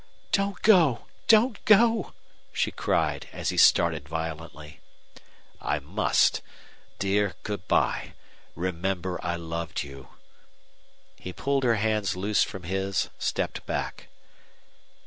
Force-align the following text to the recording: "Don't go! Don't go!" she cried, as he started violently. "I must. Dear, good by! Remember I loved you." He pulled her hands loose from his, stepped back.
"Don't 0.31 0.59
go! 0.63 1.05
Don't 1.27 1.63
go!" 1.63 2.13
she 2.51 2.71
cried, 2.71 3.29
as 3.31 3.49
he 3.49 3.55
started 3.57 4.09
violently. 4.09 4.79
"I 5.61 5.77
must. 5.77 6.41
Dear, 6.97 7.35
good 7.43 7.67
by! 7.67 8.13
Remember 8.55 9.23
I 9.23 9.35
loved 9.35 9.83
you." 9.83 10.07
He 11.17 11.31
pulled 11.31 11.63
her 11.63 11.75
hands 11.75 12.15
loose 12.15 12.41
from 12.41 12.63
his, 12.63 13.11
stepped 13.19 13.63
back. 13.67 14.07